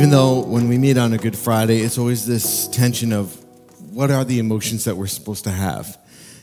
[0.00, 3.36] Even though when we meet on a Good Friday, it's always this tension of
[3.92, 5.98] what are the emotions that we're supposed to have?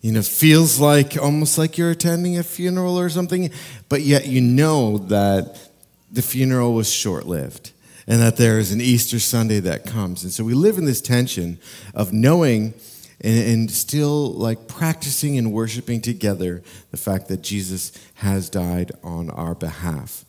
[0.00, 3.50] You know, it feels like almost like you're attending a funeral or something,
[3.90, 5.68] but yet you know that
[6.10, 7.72] the funeral was short lived
[8.06, 10.22] and that there is an Easter Sunday that comes.
[10.22, 11.58] And so we live in this tension
[11.92, 12.72] of knowing
[13.20, 19.28] and, and, still like practicing and worshiping together the fact that Jesus has died on
[19.28, 20.24] our behalf.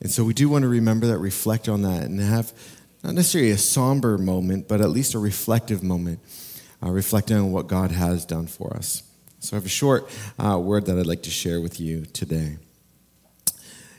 [0.00, 2.52] And so we do want to remember that, reflect on that, and have
[3.02, 6.20] not necessarily a somber moment, but at least a reflective moment,
[6.82, 9.02] uh, reflecting on what God has done for us.
[9.40, 12.56] So I have a short uh, word that I'd like to share with you today.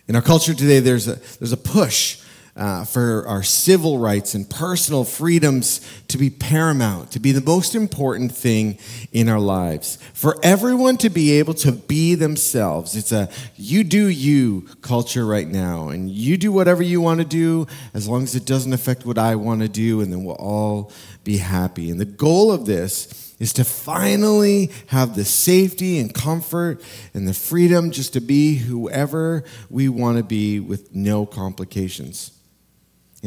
[0.08, 2.22] In our culture today, there's a, there's a push
[2.58, 7.76] uh, for our civil rights and personal freedoms to be paramount, to be the most
[7.76, 8.78] important thing
[9.12, 9.98] in our lives.
[10.14, 12.96] For everyone to be able to be themselves.
[12.96, 17.26] It's a you do you culture right now, and you do whatever you want to
[17.26, 20.36] do as long as it doesn't affect what I want to do, and then we'll
[20.36, 20.92] all
[21.24, 21.92] be happy.
[21.92, 26.82] And the goal of this is to finally have the safety and comfort
[27.14, 32.37] and the freedom just to be whoever we want to be with no complications.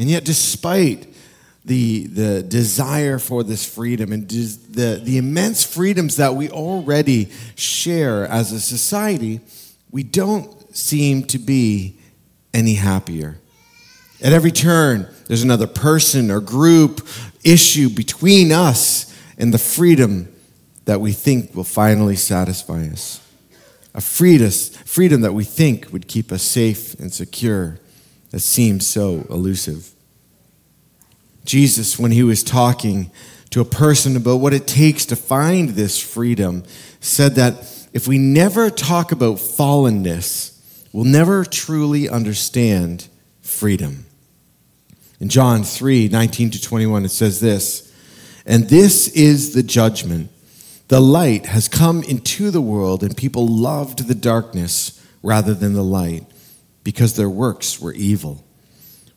[0.01, 1.07] And yet, despite
[1.63, 8.25] the, the desire for this freedom and the, the immense freedoms that we already share
[8.25, 9.41] as a society,
[9.91, 11.99] we don't seem to be
[12.51, 13.37] any happier.
[14.23, 17.07] At every turn, there's another person or group
[17.43, 20.33] issue between us and the freedom
[20.85, 23.21] that we think will finally satisfy us.
[23.93, 27.77] A freedom that we think would keep us safe and secure
[28.31, 29.91] that seems so elusive.
[31.45, 33.11] Jesus, when he was talking
[33.49, 36.63] to a person about what it takes to find this freedom,
[37.01, 40.57] said that if we never talk about fallenness,
[40.93, 43.07] we'll never truly understand
[43.41, 44.05] freedom.
[45.19, 47.91] In John 3 19 to 21, it says this
[48.45, 50.31] And this is the judgment.
[50.87, 55.83] The light has come into the world, and people loved the darkness rather than the
[55.83, 56.25] light
[56.83, 58.43] because their works were evil.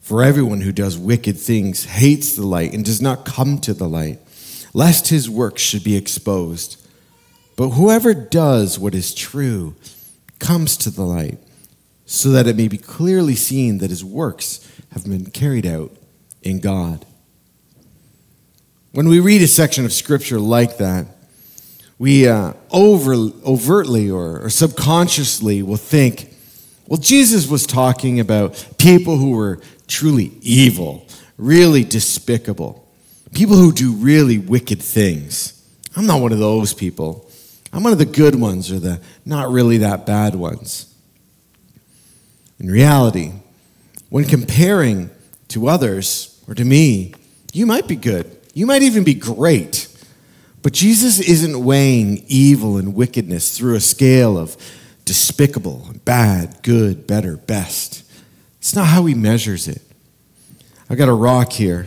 [0.01, 3.89] For everyone who does wicked things hates the light and does not come to the
[3.89, 4.21] light,
[4.75, 6.87] lest his works should be exposed.
[7.57, 9.77] But whoever does what is true
[10.41, 11.39] comes to the light,
[12.05, 15.91] so that it may be clearly seen that his works have been carried out
[16.43, 17.07] in God.
[18.93, 21.07] When we read a section of scripture like that,
[21.99, 26.34] we uh, over, overtly or, or subconsciously will think,
[26.87, 31.07] well, Jesus was talking about people who were truly evil,
[31.39, 32.87] really despicable,
[33.33, 35.51] people who do really wicked things.
[35.97, 37.31] I'm not one of those people.
[37.73, 40.95] I'm one of the good ones or the not really that bad ones.
[42.61, 43.33] In reality,
[44.11, 45.11] when comparing
[45.49, 47.15] to others or to me,
[47.53, 48.31] you might be good.
[48.53, 49.89] You might even be great.
[50.63, 54.57] But Jesus isn't weighing evil and wickedness through a scale of
[55.05, 58.03] despicable, bad, good, better, best.
[58.59, 59.83] It's not how he measures it.
[60.89, 61.87] I've got a rock here.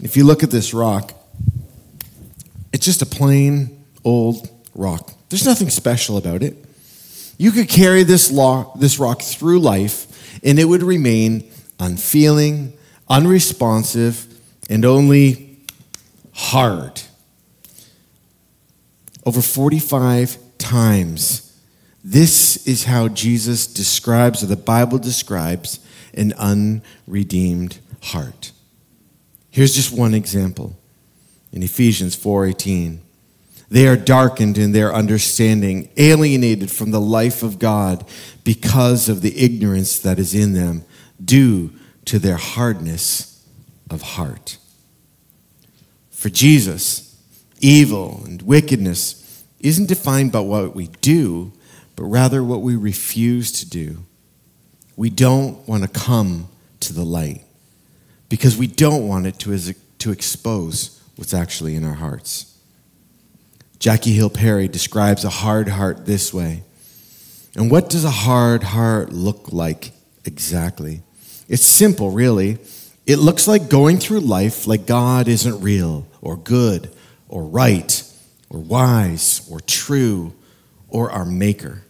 [0.00, 1.12] If you look at this rock,
[2.72, 5.12] it's just a plain old rock.
[5.28, 6.56] There's nothing special about it.
[7.38, 12.72] You could carry this, law, this rock through life, and it would remain unfeeling,
[13.08, 14.26] unresponsive,
[14.68, 15.58] and only
[16.32, 17.02] hard.
[19.24, 21.49] Over 45 times
[22.02, 25.80] this is how Jesus describes, or the Bible describes,
[26.14, 28.52] an unredeemed heart.
[29.50, 30.76] Here's just one example
[31.52, 33.00] in Ephesians 4:18.
[33.68, 38.04] They are darkened in their understanding, alienated from the life of God
[38.42, 40.84] because of the ignorance that is in them
[41.24, 41.72] due
[42.06, 43.38] to their hardness
[43.88, 44.56] of heart.
[46.10, 47.14] For Jesus,
[47.60, 51.52] evil and wickedness isn't defined by what we do,
[52.00, 53.98] but rather what we refuse to do.
[54.96, 56.48] We don't want to come
[56.80, 57.44] to the light
[58.30, 62.58] because we don't want it to, to expose what's actually in our hearts.
[63.78, 66.62] Jackie Hill Perry describes a hard heart this way.
[67.54, 69.90] And what does a hard heart look like
[70.24, 71.02] exactly?
[71.48, 72.56] It's simple, really.
[73.04, 76.96] It looks like going through life like God isn't real or good
[77.28, 78.02] or right
[78.48, 80.32] or wise or true
[80.88, 81.82] or our maker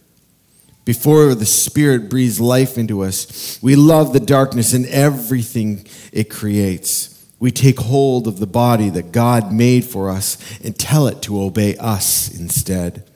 [0.90, 3.60] before the Spirit breathes life into us.
[3.62, 7.25] We love the darkness and everything it creates.
[7.38, 11.42] We take hold of the body that God made for us and tell it to
[11.42, 13.08] obey us instead.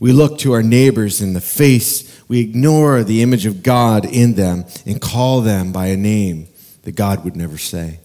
[0.00, 2.22] We look to our neighbors in the face.
[2.26, 6.48] We ignore the image of God in them and call them by a name
[6.84, 8.00] that God would never say.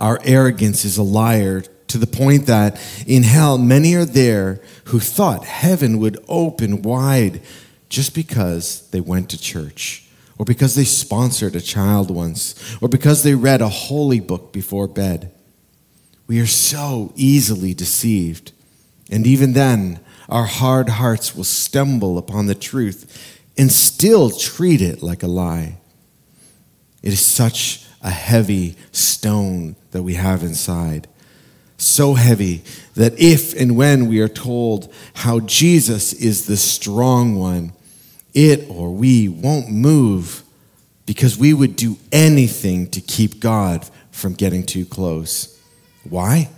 [0.00, 4.98] Our arrogance is a liar to the point that in hell, many are there who
[4.98, 7.40] thought heaven would open wide
[7.88, 10.06] just because they went to church,
[10.38, 14.86] or because they sponsored a child once, or because they read a holy book before
[14.86, 15.32] bed.
[16.26, 18.52] We are so easily deceived.
[19.10, 25.02] And even then, our hard hearts will stumble upon the truth and still treat it
[25.02, 25.78] like a lie.
[27.02, 31.08] It is such a heavy stone that we have inside.
[31.78, 32.62] So heavy
[32.94, 37.72] that if and when we are told how Jesus is the strong one,
[38.34, 40.42] it or we won't move
[41.06, 45.58] because we would do anything to keep God from getting too close.
[46.02, 46.50] Why?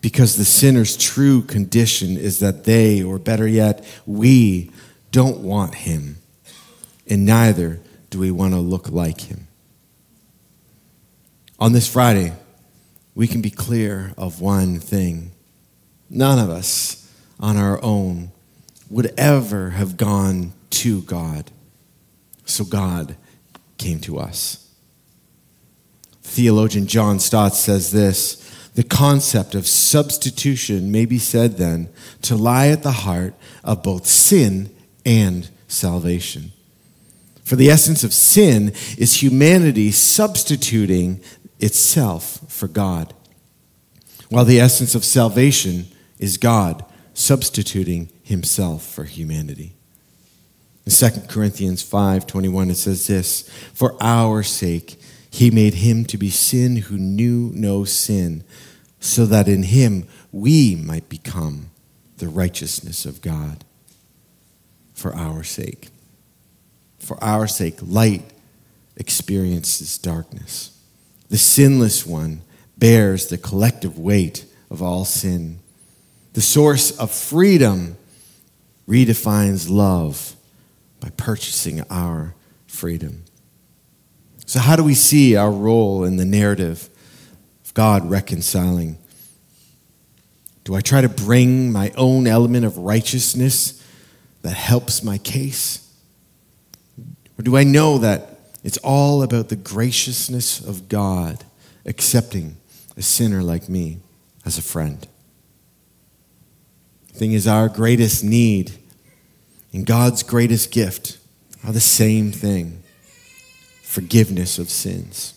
[0.00, 4.70] Because the sinner's true condition is that they, or better yet, we,
[5.10, 6.16] don't want him,
[7.08, 7.80] and neither
[8.10, 9.46] do we want to look like him.
[11.58, 12.32] On this Friday,
[13.14, 15.32] we can be clear of one thing.
[16.10, 18.32] None of us on our own
[18.90, 21.50] would ever have gone to God.
[22.44, 23.16] So God
[23.78, 24.60] came to us.
[26.22, 28.40] Theologian John Stott says this
[28.74, 31.88] the concept of substitution may be said then
[32.22, 34.74] to lie at the heart of both sin
[35.06, 36.50] and salvation.
[37.44, 41.20] For the essence of sin is humanity substituting
[41.60, 43.14] itself for God,
[44.28, 45.86] while the essence of salvation
[46.18, 46.84] is God
[47.14, 49.74] substituting himself for humanity.
[50.84, 56.30] In 2 Corinthians 5:21 it says this, "For our sake he made him to be
[56.30, 58.44] sin who knew no sin,
[59.00, 61.70] so that in him we might become
[62.18, 63.64] the righteousness of God."
[64.92, 65.88] For our sake.
[66.98, 68.30] For our sake, light
[68.96, 70.70] experiences darkness.
[71.28, 72.42] The sinless one
[72.76, 75.60] bears the collective weight of all sin.
[76.34, 77.96] The source of freedom
[78.88, 80.36] redefines love
[81.00, 82.34] by purchasing our
[82.66, 83.24] freedom.
[84.46, 86.88] So, how do we see our role in the narrative
[87.64, 88.98] of God reconciling?
[90.64, 93.82] Do I try to bring my own element of righteousness
[94.42, 95.80] that helps my case?
[97.38, 98.33] Or do I know that
[98.64, 101.44] it's all about the graciousness of God
[101.86, 102.56] accepting
[102.96, 103.98] a sinner like me
[104.44, 105.06] as a friend?
[107.12, 108.72] The thing is, our greatest need
[109.72, 111.18] and God's greatest gift
[111.64, 112.82] are the same thing
[113.82, 115.34] forgiveness of sins.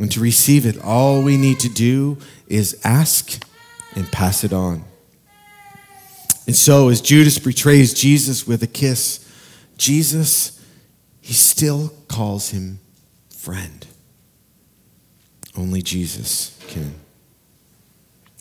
[0.00, 2.16] And to receive it, all we need to do
[2.46, 3.44] is ask
[3.94, 4.84] and pass it on.
[6.46, 9.28] And so, as Judas betrays Jesus with a kiss,
[9.76, 10.61] Jesus,
[11.22, 12.80] he still calls him
[13.30, 13.86] friend.
[15.56, 16.94] Only Jesus can.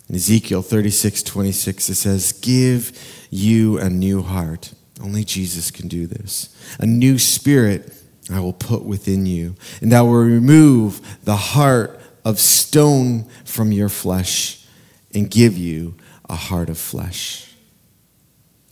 [0.10, 2.92] In Ezekiel 36, 26, it says, Give
[3.30, 4.74] you a new heart.
[5.02, 6.54] Only Jesus can do this.
[6.80, 7.94] A new spirit
[8.30, 13.90] I will put within you, and I will remove the heart of stone from your
[13.90, 14.66] flesh
[15.14, 15.96] and give you
[16.30, 17.54] a heart of flesh.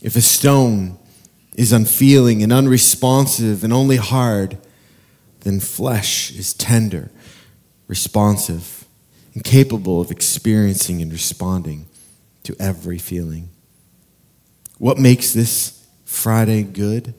[0.00, 0.98] If a stone
[1.60, 4.56] is unfeeling and unresponsive and only hard,
[5.40, 7.10] then flesh is tender,
[7.86, 8.86] responsive,
[9.34, 11.86] and capable of experiencing and responding
[12.44, 13.50] to every feeling.
[14.78, 17.12] What makes this Friday good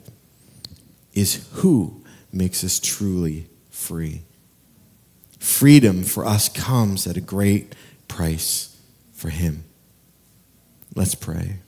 [1.13, 4.23] is who makes us truly free.
[5.37, 7.75] Freedom for us comes at a great
[8.07, 8.75] price
[9.13, 9.65] for Him.
[10.95, 11.59] Let's pray.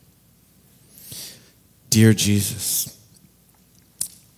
[1.94, 3.00] Dear Jesus,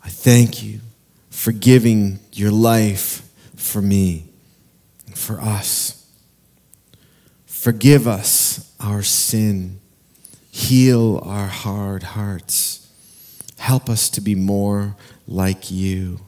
[0.04, 0.82] I thank you
[1.30, 3.22] for giving your life
[3.56, 4.26] for me
[5.06, 6.06] and for us.
[7.46, 9.80] Forgive us our sin.
[10.52, 12.92] Heal our hard hearts.
[13.58, 16.20] Help us to be more like you.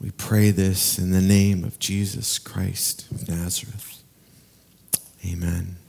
[0.00, 4.04] We pray this in the name of Jesus Christ of Nazareth.
[5.26, 5.81] Amen.